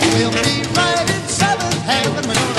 We'll 0.00 0.30
be 0.30 0.62
right 0.76 1.10
in 1.10 1.28
seventh 1.28 1.82
heaven. 1.82 2.49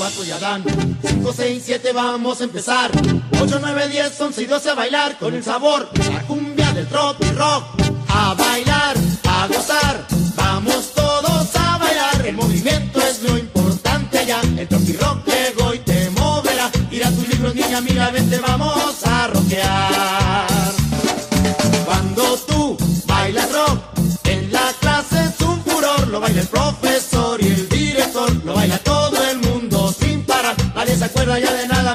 4 0.00 0.24
y 0.24 0.30
Adán. 0.30 0.64
5, 1.06 1.32
6, 1.36 1.62
7 1.62 1.92
vamos 1.92 2.40
a 2.40 2.44
empezar. 2.44 2.90
8, 3.38 3.58
9, 3.60 3.88
10, 3.88 4.18
11 4.18 4.42
y 4.42 4.46
12 4.46 4.70
a 4.70 4.74
bailar 4.74 5.18
con 5.18 5.34
el 5.34 5.44
sabor. 5.44 5.90
La 6.10 6.22
cumbia 6.22 6.72
del 6.72 6.86
trot 6.86 7.22
y 7.22 7.30
rock. 7.32 7.64
A 8.08 8.32
bailar, 8.32 8.96
a 9.28 9.46
gozar. 9.46 10.06
Vamos 10.36 10.92
todos 10.94 11.54
a 11.54 11.76
bailar. 11.76 12.26
El 12.26 12.34
movimiento 12.34 12.98
es 13.02 13.22
lo 13.22 13.36
importante 13.36 14.24
ya. 14.24 14.40
El 14.56 14.66
trot 14.66 14.88
y 14.88 14.92
rock 14.94 15.26
llegó 15.26 15.74
y 15.74 15.80
te 15.80 16.08
moverá. 16.18 16.70
Tira 16.88 17.10
tus 17.10 17.28
libros, 17.28 17.54
niña, 17.54 17.82
mira, 17.82 18.10
vente, 18.10 18.38
vamos 18.38 19.04
a 19.04 19.26
rockear. 19.26 20.59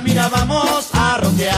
mira, 0.05 0.29
vamos 0.29 0.89
a 0.93 1.17
rodear 1.17 1.55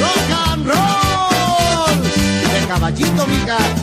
Rock 0.00 0.32
and 0.52 0.66
roll, 0.66 2.02
de 2.52 2.66
caballito, 2.66 3.26
mica. 3.26 3.73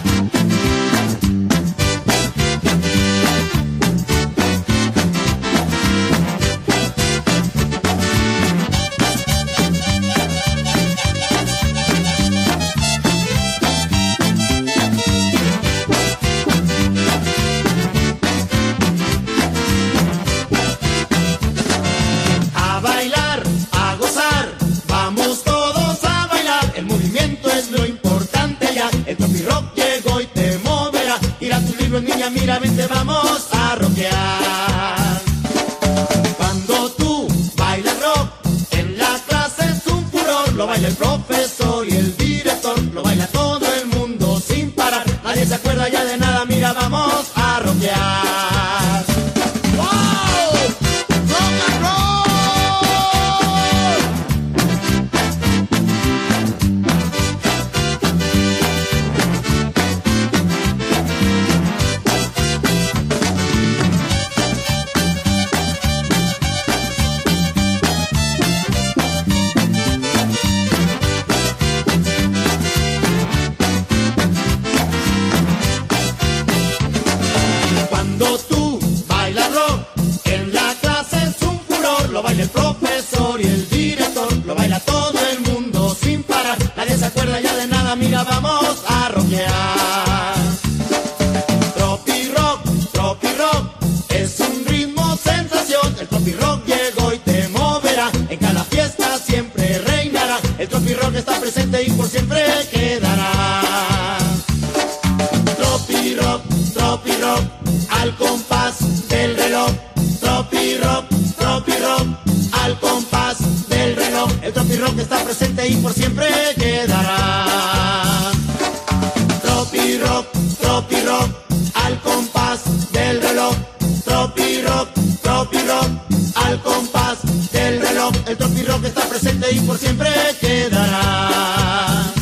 quedará. 130.39 132.13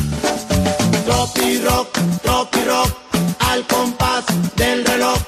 Tropi 1.04 1.58
rock, 1.58 1.98
tropi 2.22 2.60
rock, 2.64 2.90
al 3.40 3.66
compás 3.66 4.24
del 4.56 4.84
reloj. 4.84 5.18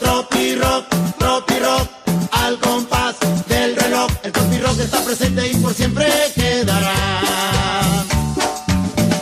Tropi 0.00 0.54
rock, 0.56 0.86
tropi 1.18 1.58
rock, 1.58 1.88
al 2.32 2.58
compás 2.58 3.16
del 3.48 3.76
reloj. 3.76 4.10
El 4.22 4.32
tropi 4.32 4.58
rock 4.58 4.78
está 4.80 5.04
presente 5.04 5.48
y 5.48 5.54
por 5.56 5.74
siempre 5.74 6.06
quedará. 6.34 6.94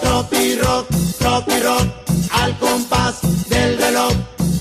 Tropi 0.00 0.56
rock, 0.56 0.88
tropi 1.18 1.60
rock, 1.60 1.86
al 2.32 2.58
compás 2.58 3.14
del 3.48 3.78
reloj. 3.78 4.12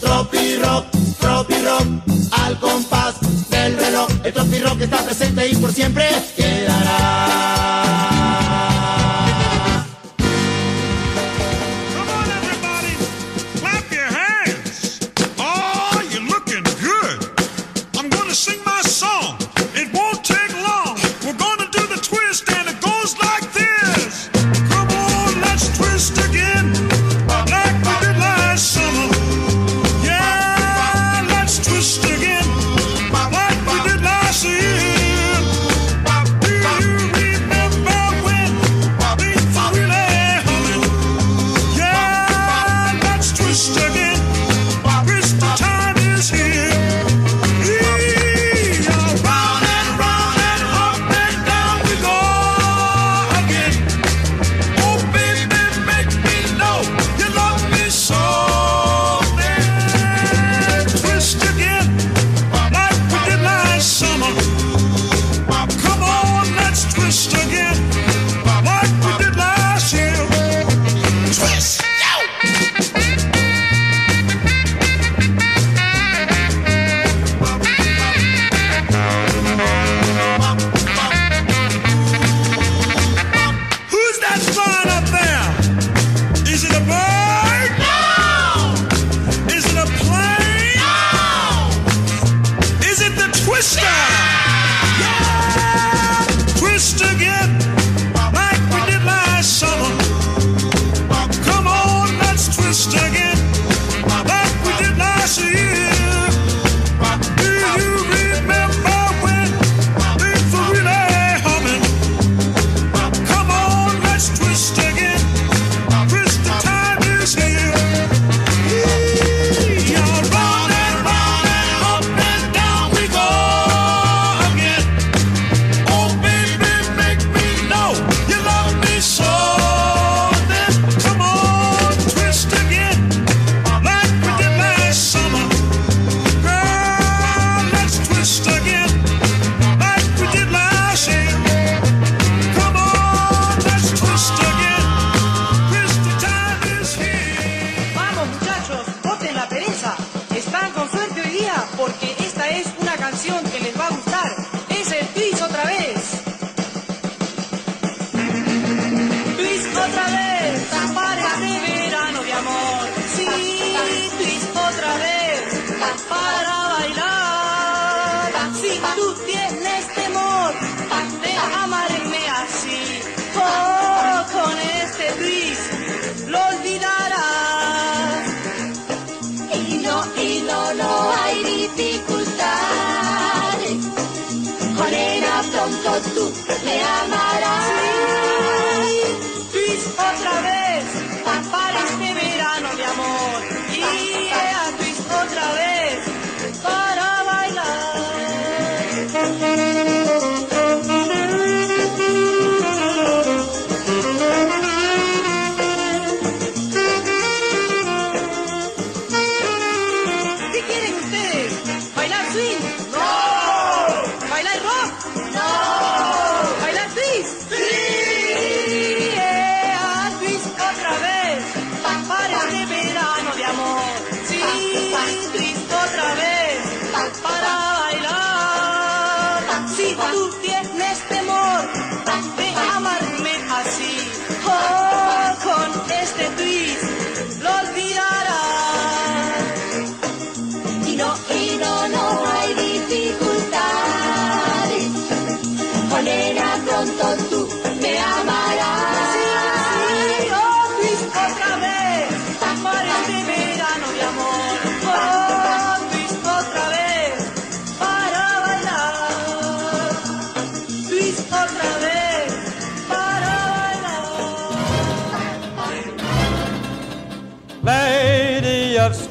Tropi 0.01 0.55
rock, 0.57 0.85
tropi 1.19 1.55
rock, 1.61 1.87
al 2.31 2.59
compás 2.59 3.15
del 3.49 3.77
reloj. 3.77 4.09
El 4.23 4.33
tropi 4.33 4.59
rock 4.59 4.81
está 4.81 4.97
presente 4.97 5.47
y 5.47 5.55
por 5.55 5.71
siempre 5.73 6.09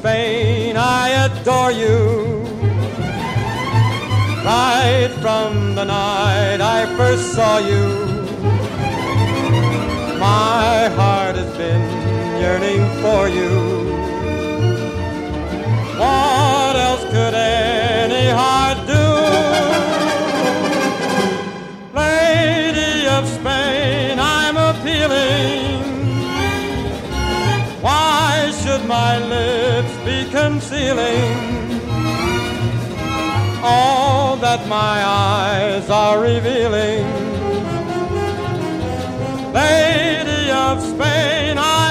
Spain, 0.09 0.75
I 0.75 1.09
adore 1.25 1.71
you. 1.71 2.41
Right 4.43 5.11
from 5.21 5.75
the 5.75 5.83
night 5.83 6.61
I 6.61 6.79
first 6.97 7.33
saw 7.35 7.59
you, 7.59 7.85
my 10.19 10.89
heart 10.97 11.35
has 11.35 11.51
been 11.57 11.83
yearning 12.41 12.83
for 13.03 13.21
you. 13.37 13.53
What 16.01 16.75
else 16.87 17.03
could 17.13 17.35
any 17.35 18.27
heart 18.39 18.79
do? 18.95 19.05
Lady 22.01 23.07
of 23.15 23.27
Spain, 23.37 24.17
I'm 24.17 24.57
appealing. 24.57 25.58
My 28.89 29.19
lips 29.19 29.95
be 30.03 30.27
concealing 30.31 31.79
all 33.61 34.35
that 34.37 34.67
my 34.67 34.97
eyes 35.05 35.87
are 35.91 36.19
revealing. 36.19 37.05
Lady 39.53 40.49
of 40.49 40.81
Spain, 40.81 41.59
I 41.59 41.88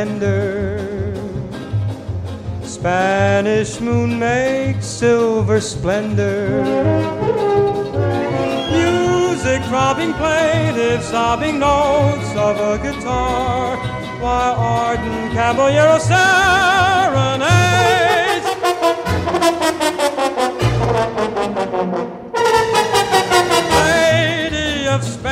tender. 0.00 1.14
Spanish 2.62 3.80
moon 3.80 4.18
makes 4.18 4.86
silver 4.86 5.60
splendor. 5.60 6.64
Music 8.78 9.60
throbbing 9.68 10.14
plaintive, 10.14 11.02
sobbing 11.02 11.58
notes 11.58 12.30
of 12.46 12.54
a 12.72 12.78
guitar, 12.84 13.76
while 14.22 14.54
ardent 14.54 15.32
caballero 15.34 15.98
serenades. 15.98 17.38
Lady 23.84 24.88
of 24.94 25.04
Spain, 25.04 25.29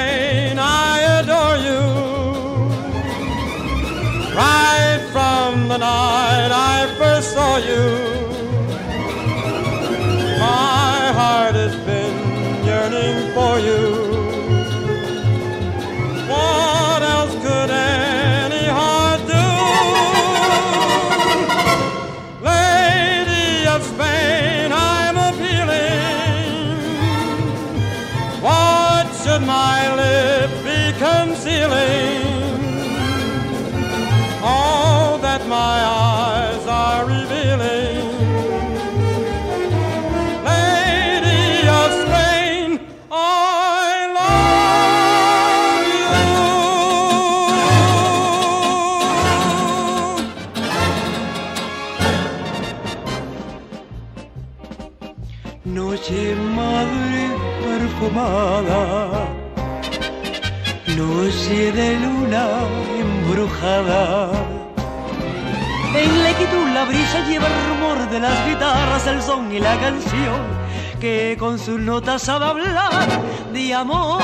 Right 4.39 5.01
from 5.11 5.67
the 5.67 5.79
night 5.79 6.51
I 6.53 6.87
first 6.97 7.33
saw 7.33 7.57
you, 7.57 8.18
Noche 56.19 56.35
madre 56.35 57.31
perfumada, 57.65 59.29
noche 60.97 61.71
de 61.71 61.97
luna 62.01 62.45
embrujada. 62.99 64.31
En 65.95 66.25
la 66.25 66.33
quietud 66.33 66.67
la 66.75 66.85
brisa 66.87 67.25
lleva 67.29 67.47
el 67.47 67.69
rumor 67.69 68.11
de 68.11 68.19
las 68.19 68.49
guitarras, 68.49 69.07
el 69.07 69.23
son 69.23 69.53
y 69.53 69.61
la 69.61 69.79
canción 69.79 70.41
que 71.01 71.37
con 71.39 71.57
sus 71.57 71.79
notas 71.79 72.23
sabe 72.23 72.47
hablar 72.47 73.07
de 73.53 73.75
amor. 73.75 74.21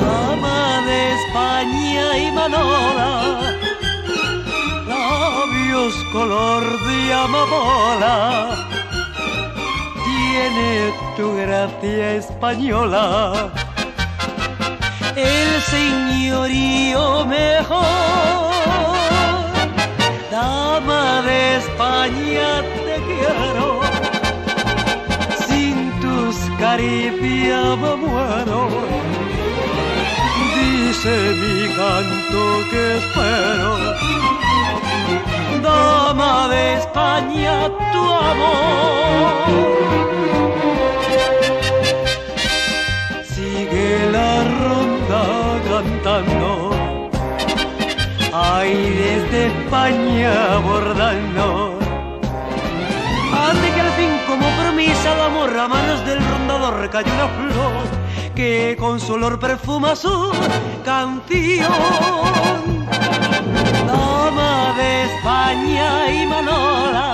Dama 0.00 0.80
de 0.86 1.12
España 1.14 2.18
y 2.18 2.30
Manola, 2.30 3.40
labios 4.86 5.94
color 6.12 6.62
de 6.86 7.12
amapola 7.12 8.65
tiene 10.36 10.92
tu 11.16 11.34
gracia 11.34 12.14
española. 12.14 13.50
El 15.16 15.50
señorío 15.74 17.24
mejor, 17.24 17.84
dama 20.30 21.22
de 21.22 21.56
España 21.56 22.48
te 22.86 22.96
quiero. 23.08 23.68
Sin 25.48 25.76
tus 26.02 26.36
caricias 26.58 27.78
me 27.82 27.92
muero. 28.04 28.60
Dice 30.56 31.14
mi 31.40 31.56
canto 31.78 32.42
que 32.70 32.82
espero 32.98 34.16
dama 35.62 36.48
de 36.48 36.74
España, 36.74 37.68
tu 37.92 38.02
amor. 38.12 39.05
Ay 48.56 48.74
desde 49.04 49.46
España 49.46 50.58
bordando. 50.58 51.78
Hace 53.32 53.66
que 53.74 53.80
al 53.80 53.92
fin 53.98 54.12
como 54.26 54.46
promesa 54.60 55.14
de 55.14 55.22
amor 55.22 55.58
a 55.58 55.68
manos 55.68 56.04
del 56.06 56.18
rondador 56.30 56.90
cayó 56.90 57.12
una 57.14 57.28
flor 57.28 57.86
que 58.34 58.76
con 58.78 59.00
su 59.00 59.14
olor 59.14 59.38
perfuma 59.38 59.96
su 59.96 60.32
canción 60.84 61.72
dama 63.86 64.74
de 64.76 65.04
España 65.04 66.10
y 66.12 66.26
Manola, 66.26 67.04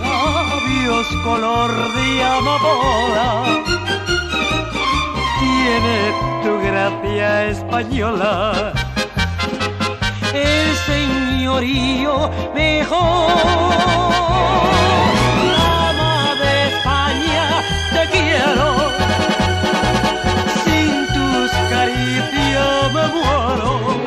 labios 0.00 1.06
color 1.24 1.70
de 1.96 2.24
amapola, 2.24 3.28
tiene 5.38 5.98
tu 6.42 6.52
gracia 6.66 7.46
española, 7.46 8.72
el 10.34 10.76
señorío 10.90 12.30
mejor. 12.54 13.32
Dama 15.56 16.34
de 16.42 16.68
España, 16.68 17.46
te 17.94 18.02
quiero, 18.14 18.68
sin 20.64 21.06
tus 21.14 21.50
caricias 21.70 22.92
me 22.94 23.06
muero 23.14 24.04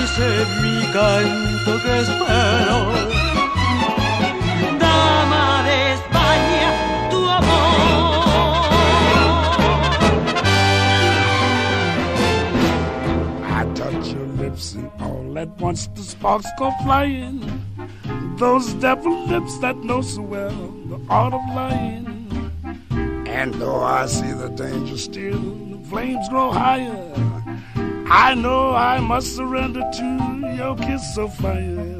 dice 0.00 0.28
mi 0.62 0.86
canto 0.92 1.82
que 1.82 2.00
espero. 2.00 3.19
And 15.40 15.50
all 15.50 15.56
at 15.56 15.60
once 15.60 15.86
the 15.88 16.02
sparks 16.02 16.46
go 16.58 16.70
flying. 16.82 17.40
Those 18.36 18.74
devil 18.74 19.26
lips 19.26 19.58
that 19.58 19.76
know 19.78 20.02
so 20.02 20.22
well 20.22 20.74
the 20.86 21.00
art 21.08 21.34
of 21.34 21.40
lying. 21.54 22.06
And 23.26 23.54
though 23.54 23.82
I 23.82 24.06
see 24.06 24.32
the 24.32 24.48
danger 24.48 24.98
still, 24.98 25.40
the 25.40 25.78
flames 25.88 26.28
grow 26.28 26.50
higher. 26.50 27.12
I 28.12 28.34
know 28.34 28.74
I 28.74 29.00
must 29.00 29.36
surrender 29.36 29.80
to 29.80 30.54
your 30.56 30.76
kiss 30.76 31.16
of 31.16 31.34
fire. 31.36 31.98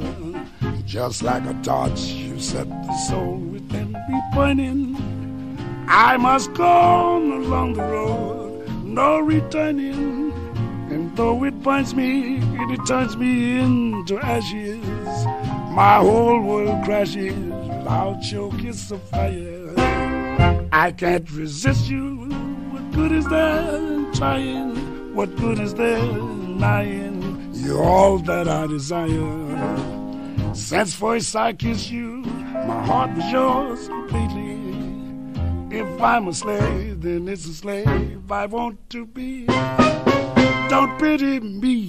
Just 0.85 1.23
like 1.23 1.45
a 1.47 1.55
torch, 1.63 2.01
you 2.01 2.41
set 2.41 2.69
the 2.69 2.97
soul 3.09 3.37
within 3.37 3.93
me 3.93 4.21
burning. 4.35 4.97
I 5.89 6.17
must 6.17 6.53
go 6.55 6.65
on 6.65 7.31
along 7.33 7.75
the 7.75 7.83
road, 7.83 8.69
no 8.85 9.21
returning. 9.21 10.33
And 10.91 11.17
though 11.17 11.45
it 11.45 11.50
binds 11.63 11.95
me, 11.95 12.37
and 12.39 12.71
it 12.71 12.81
turns 12.87 13.17
me 13.17 13.59
into 13.59 14.19
ashes. 14.19 14.85
My 15.73 15.97
whole 15.97 16.41
world 16.41 16.85
crashes 16.85 17.35
without 17.35 18.23
your 18.31 18.53
kiss 18.53 18.91
of 18.91 19.03
fire. 19.05 19.75
I 20.73 20.93
can't 20.93 21.31
resist 21.33 21.89
you. 21.89 22.17
What 22.71 22.91
good 22.93 23.13
is 23.13 23.27
there 23.27 23.77
in 23.77 24.13
trying? 24.15 25.15
What 25.15 25.35
good 25.37 25.59
is 25.59 25.75
there 25.75 25.99
in 25.99 26.59
lying? 26.59 27.51
You're 27.53 27.83
all 27.83 28.19
that 28.19 28.49
I 28.49 28.67
desire. 28.67 30.55
Since 30.55 30.95
first 30.95 31.37
I 31.37 31.53
kissed 31.53 31.91
you, 31.91 32.23
my 32.67 32.85
heart 32.87 33.17
was 33.17 33.31
yours 33.31 33.89
completely. 33.89 34.59
If 35.77 36.03
I'm 36.03 36.29
a 36.29 36.35
slave, 36.35 37.03
then 37.03 37.29
it's 37.29 37.47
a 37.47 37.55
slave 37.55 38.31
I 38.31 38.47
want 38.47 38.91
to 38.91 39.07
be. 39.07 39.47
Don't 40.71 40.97
pity 41.01 41.41
me, 41.41 41.89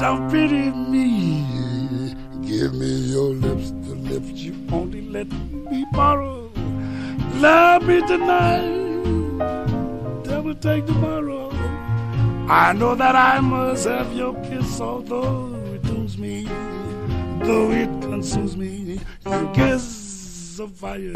don't 0.00 0.28
pity 0.28 0.70
me. 0.70 2.16
Give 2.42 2.74
me 2.74 2.92
your 3.14 3.32
lips, 3.32 3.70
the 3.86 3.94
lips 3.94 4.30
you 4.30 4.56
only 4.72 5.02
let 5.02 5.28
me 5.30 5.86
borrow. 5.92 6.50
Love 7.34 7.86
me 7.86 8.00
tonight, 8.08 9.38
devil 10.24 10.56
take 10.56 10.84
tomorrow. 10.84 11.50
I 12.48 12.72
know 12.72 12.96
that 12.96 13.14
I 13.14 13.38
must 13.38 13.86
have 13.86 14.12
your 14.12 14.34
kiss, 14.42 14.80
although 14.80 15.54
it 15.72 15.82
dooms 15.82 16.18
me, 16.18 16.46
though 17.44 17.70
it 17.70 17.88
consumes 18.02 18.56
me. 18.56 18.98
Your 19.26 19.54
kiss 19.54 20.58
of 20.58 20.72
fire. 20.72 21.12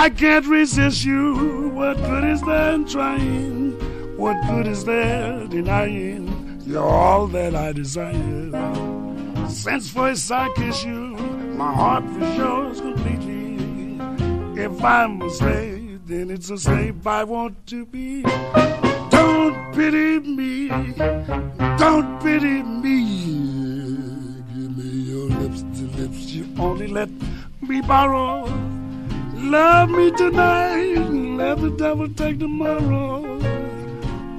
I 0.00 0.10
can't 0.10 0.46
resist 0.46 1.04
you. 1.04 1.70
What 1.74 1.96
good 1.96 2.22
is 2.22 2.40
there 2.42 2.72
in 2.74 2.86
trying? 2.86 3.72
What 4.16 4.40
good 4.46 4.68
is 4.68 4.84
there 4.84 5.44
denying? 5.48 6.62
You're 6.64 6.84
all 6.84 7.26
that 7.26 7.56
I 7.56 7.72
desire. 7.72 9.48
Since 9.48 9.90
first 9.90 10.30
I 10.30 10.50
kiss 10.54 10.84
you, 10.84 11.16
my 11.58 11.74
heart 11.74 12.04
was 12.04 12.36
yours 12.36 12.80
completely. 12.80 13.98
If 14.62 14.84
I'm 14.84 15.20
a 15.20 15.30
slave, 15.30 16.06
then 16.06 16.30
it's 16.30 16.48
a 16.50 16.58
slave 16.58 17.04
I 17.04 17.24
want 17.24 17.66
to 17.66 17.84
be. 17.84 18.22
Don't 19.10 19.74
pity 19.74 20.20
me. 20.20 20.68
Don't 21.76 22.22
pity 22.22 22.62
me. 22.62 23.02
Give 24.54 24.76
me 24.78 24.90
your 25.10 25.28
lips, 25.40 25.62
the 25.72 25.86
lips 26.00 26.18
you 26.30 26.46
only 26.56 26.86
let 26.86 27.10
me 27.60 27.80
borrow. 27.80 28.67
Love 29.40 29.90
me 29.90 30.10
tonight, 30.10 30.98
let 31.36 31.58
the 31.58 31.70
devil 31.70 32.08
take 32.08 32.38
tomorrow. 32.40 33.38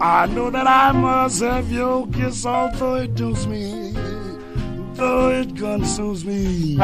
I 0.01 0.27
know 0.27 0.49
that 0.49 0.67
I 0.67 0.91
must 0.91 1.41
have 1.41 1.71
your 1.71 2.05
kiss, 2.07 2.45
although 2.45 2.95
it 2.95 3.15
dooms 3.15 3.47
me, 3.47 3.93
though 4.93 5.31
it 5.31 5.55
consumes 5.55 6.25
me. 6.25 6.75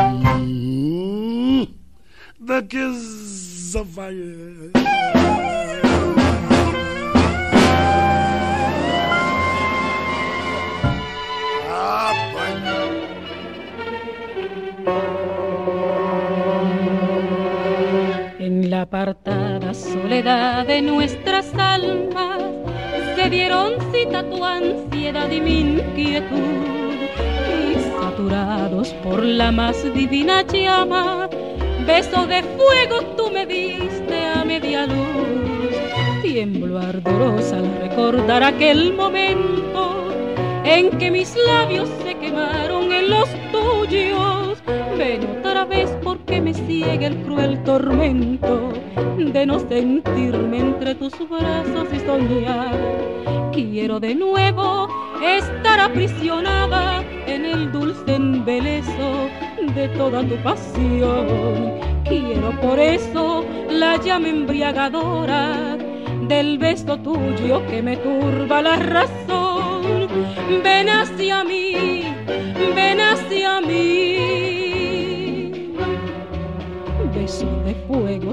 The 2.39 2.61
kiss 2.63 3.75
of 3.75 3.89
fire. 3.89 5.14
La 18.75 18.81
apartada 18.81 19.73
soledad 19.73 20.67
de 20.67 20.81
nuestras 20.81 21.45
almas 21.57 22.41
se 23.15 23.29
dieron 23.29 23.71
cita 23.93 24.21
tu 24.29 24.43
ansiedad 24.43 25.31
y 25.31 25.39
mi 25.39 25.59
inquietud. 25.61 26.97
Y 27.71 27.75
saturados 27.97 28.89
por 29.01 29.23
la 29.23 29.53
más 29.53 29.77
divina 29.93 30.41
llama, 30.41 31.29
beso 31.87 32.27
de 32.27 32.43
fuego 32.43 32.97
tú 33.15 33.31
me 33.31 33.45
diste 33.45 34.25
a 34.25 34.43
media 34.43 34.85
luz. 34.87 35.73
Tiemblo 36.21 36.77
ardorosa 36.77 37.59
al 37.59 37.69
recordar 37.79 38.43
aquel 38.43 38.93
momento 38.93 40.09
en 40.65 40.89
que 40.97 41.11
mis 41.11 41.33
labios 41.47 41.87
se 42.03 42.13
quemaron 42.15 42.91
en 42.91 43.09
los 43.09 43.29
tuyos. 43.53 44.44
Ven 44.97 45.39
otra 45.39 45.65
vez 45.65 45.89
porque 46.03 46.39
me 46.39 46.53
ciega 46.53 47.07
el 47.07 47.17
cruel 47.23 47.61
tormento 47.63 48.71
de 49.17 49.45
no 49.45 49.59
sentirme 49.59 50.59
entre 50.59 50.95
tus 50.95 51.13
brazos 51.29 51.87
y 51.93 51.99
soñar. 51.99 52.75
Quiero 53.51 53.99
de 53.99 54.15
nuevo 54.15 54.87
estar 55.21 55.79
aprisionada 55.79 57.03
en 57.27 57.45
el 57.45 57.71
dulce 57.71 58.15
embeleso 58.15 59.29
de 59.75 59.89
toda 59.89 60.21
tu 60.23 60.35
pasión. 60.37 61.73
Quiero 62.05 62.51
por 62.61 62.79
eso 62.79 63.43
la 63.69 63.97
llama 63.97 64.29
embriagadora 64.29 65.77
del 66.27 66.57
beso 66.57 66.97
tuyo 66.97 67.65
que 67.67 67.81
me 67.81 67.97
turba 67.97 68.61
la 68.61 68.77
razón. 68.77 70.07
Ven 70.63 70.89
hacia 70.89 71.43
mí, 71.43 72.03
ven 72.75 73.01
hacia 73.01 73.61
mí. 73.61 74.14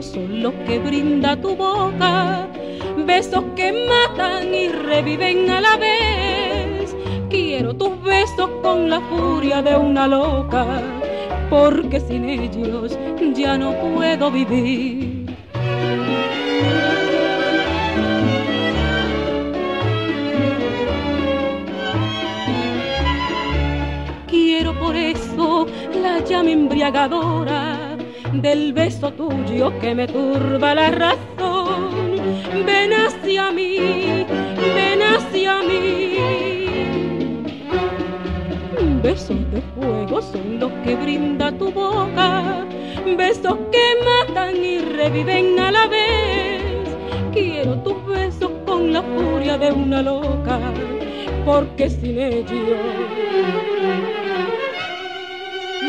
Son 0.01 0.43
los 0.43 0.55
que 0.67 0.79
brinda 0.79 1.37
tu 1.37 1.57
boca, 1.57 2.49
besos 3.05 3.43
que 3.57 3.73
matan 3.73 4.55
y 4.55 4.69
reviven 4.69 5.51
a 5.51 5.61
la 5.61 5.77
vez. 5.77 6.95
Quiero 7.29 7.75
tus 7.75 8.01
besos 8.03 8.49
con 8.63 8.89
la 8.89 9.01
furia 9.01 9.61
de 9.61 9.77
una 9.77 10.07
loca, 10.07 10.83
porque 11.51 11.99
sin 12.01 12.29
ellos 12.29 12.97
ya 13.35 13.59
no 13.59 13.75
puedo 13.75 14.31
vivir. 14.31 15.27
Quiero 24.29 24.79
por 24.79 24.95
eso 24.95 25.67
la 26.01 26.21
llama 26.21 26.51
embriagadora 26.51 27.82
del 28.33 28.73
beso 28.73 29.13
tuyo 29.13 29.79
que 29.81 29.95
me 29.95 30.07
turba 30.07 30.75
la 30.75 30.91
razón. 30.91 32.17
Ven 32.65 32.93
hacia 32.93 33.51
mí, 33.51 34.25
ven 34.75 35.03
hacia 35.03 35.63
mí. 35.63 36.17
Besos 39.03 39.51
de 39.51 39.61
fuego 39.75 40.23
son 40.23 40.61
los 40.61 40.73
que 40.85 40.95
brinda 40.95 41.53
tu 41.53 41.71
boca, 41.71 42.65
besos 43.17 43.59
que 43.71 43.97
matan 44.05 44.65
y 44.65 44.79
reviven 44.79 45.59
a 45.59 45.73
la 45.73 45.87
vez. 45.89 46.63
Quiero 47.33 47.77
tus 47.83 48.07
besos 48.07 48.51
con 48.65 48.93
la 48.93 49.03
furia 49.03 49.59
de 49.59 49.73
una 49.73 50.03
loca, 50.03 50.59
porque 51.45 51.91
sin 51.91 52.19
ellos 52.19 52.79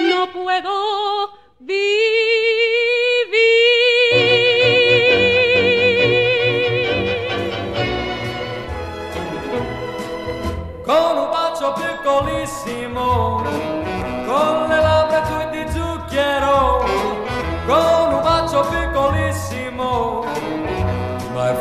no 0.10 0.28
puedo 0.32 1.04
con 1.66 2.03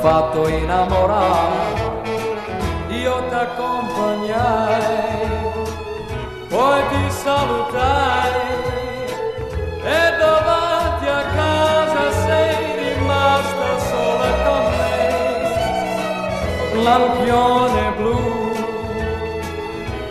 fatto 0.02 0.48
innamorare, 0.48 2.02
io 2.88 3.22
ti 3.28 3.34
accompagnai, 3.34 5.20
poi 6.48 6.82
ti 6.90 7.08
salutai 7.08 8.32
e 9.84 10.16
davanti 10.18 11.06
a 11.06 11.22
casa 11.38 12.10
sei 12.26 12.94
rimasta 12.94 13.78
sola 13.78 14.30
con 14.44 14.64
me, 14.78 14.98
lampione 16.82 17.92
blu, 17.96 18.50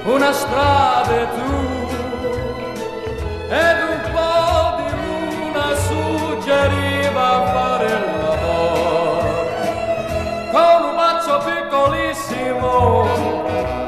una 0.06 0.32
strada 0.32 1.26
tu 1.36 1.52
ed 3.50 3.78
un 3.90 3.91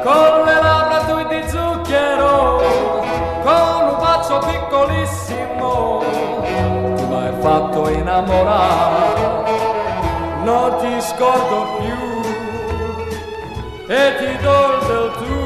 con 0.03 0.43
le 0.45 0.61
labbra 0.61 0.99
tue 1.07 1.25
di 1.27 1.49
zucchero 1.49 2.61
con 3.43 3.87
un 3.89 3.97
bacio 3.99 4.39
piccolissimo. 4.39 6.03
Tu 6.95 7.07
mi 7.07 7.15
hai 7.15 7.33
fatto 7.41 7.89
innamorare 7.89 9.33
non 10.43 10.77
ti 10.79 11.01
scordo 11.01 11.57
più. 11.79 12.01
E 13.87 14.15
ti 14.17 14.37
do 14.43 14.57
il 14.73 14.79
del 14.87 15.11
tu. 15.19 15.37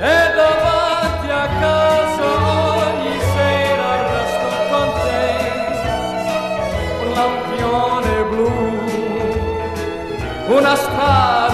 E 0.00 0.18
davanti 0.36 1.28
a 1.30 1.46
casa 1.60 2.28
ogni 2.84 3.16
sera 3.34 3.90
resto 4.12 4.48
con 4.70 4.88
te. 5.02 5.22
Un 7.02 7.08
lampione 7.12 8.14
blu 8.30 8.68
una 10.48 10.74
strada 10.76 11.47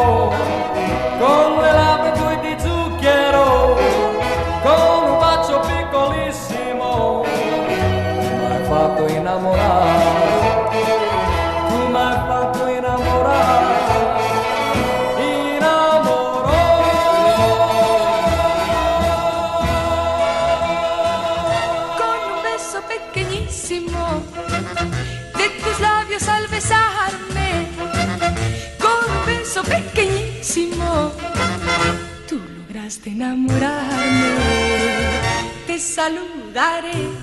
piccolissimo 0.00 0.32
con 1.18 1.62
le 1.62 1.72
labbra 1.72 2.10
tue 2.12 2.40
di 2.40 2.56
zucchero 2.58 3.76
con 4.62 5.10
un 5.10 5.18
bacio 5.18 5.60
piccolissimo 5.60 7.24
mi 7.24 8.44
hai 8.46 8.64
fatto 8.64 9.06
innamorare 9.08 9.99
enamorarme, 33.20 34.32
te 35.66 35.78
saludaré, 35.78 37.19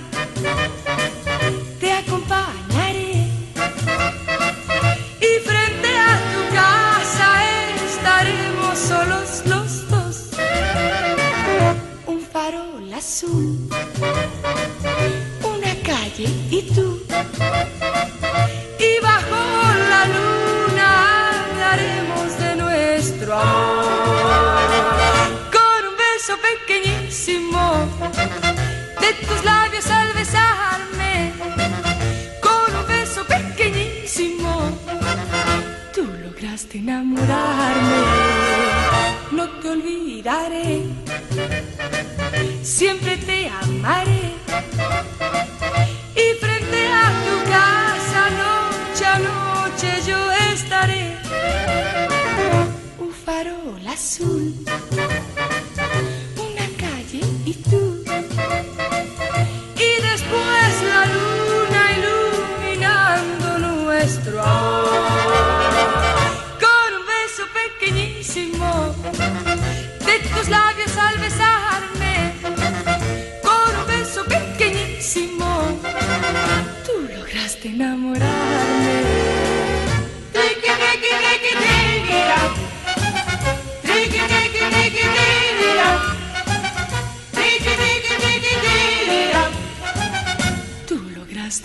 siempre 42.62 43.16
te 43.16 43.48
amaré. 43.48 44.17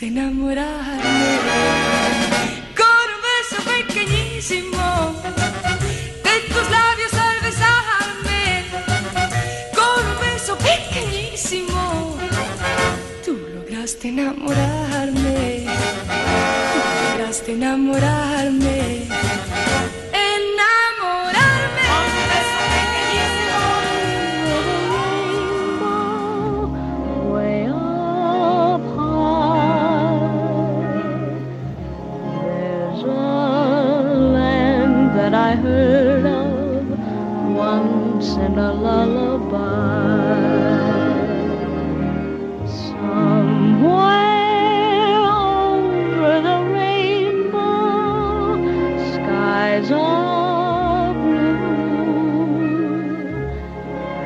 Lograste 0.02 0.06
enamorarme. 0.06 1.38
Con 2.80 3.06
un 3.14 3.20
beso 3.30 3.58
pequeñísimo 3.70 5.14
de 6.26 6.34
tus 6.48 6.66
labios 6.70 7.14
al 7.14 7.38
besarme, 7.42 8.64
con 9.74 10.02
un 10.06 10.18
beso 10.20 10.56
pequeñísimo, 10.58 12.16
tú 13.24 13.32
lograste 13.54 14.08
enamorarme, 14.08 15.66
tú 16.72 16.80
lograste 17.08 17.52
enamorarme, 17.52 18.31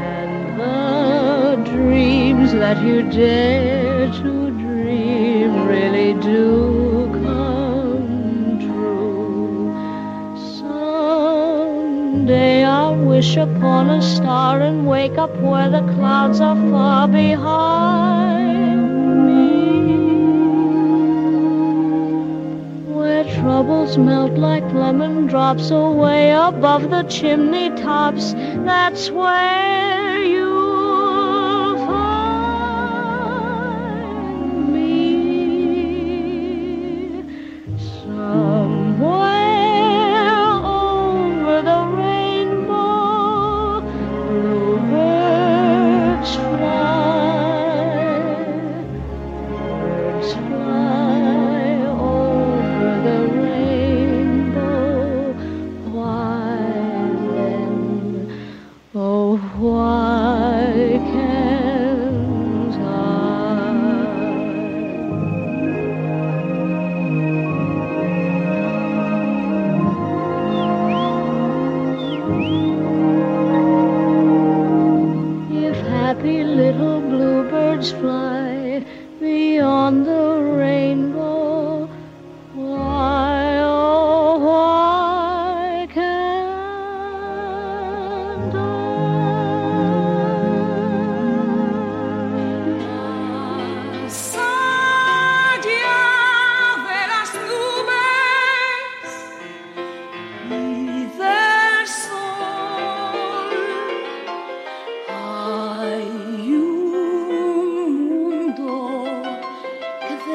and 0.07 0.61
the 0.61 1.57
dreams 1.71 2.53
that 2.53 2.83
you 2.83 3.03
dare 3.11 4.11
to 4.13 4.51
dream 4.51 5.67
really 5.67 6.13
do 6.21 7.09
come 7.25 8.59
true. 8.61 9.73
Someday 10.59 12.55
I'll 12.65 12.97
wish 12.97 13.37
upon 13.37 13.91
a 13.91 14.03
star 14.03 14.61
and 14.61 14.87
wake 14.87 15.17
up 15.19 15.35
where 15.41 15.71
the 15.71 15.83
clouds 15.95 16.41
are 16.41 16.57
far 16.71 17.09
behind 17.09 18.81
me. 19.27 19.47
Where 22.95 23.25
troubles 23.41 23.97
melt 23.99 24.33
like 24.33 24.65
lemon 24.73 25.16
drops 25.27 25.71
away 25.71 26.31
above 26.31 26.91
the 26.91 27.03
chimney 27.05 27.71
tops. 27.71 28.33
That's 28.35 29.11
where 29.11 29.86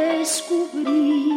descobrir. 0.02 1.31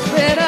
better. 0.00 0.45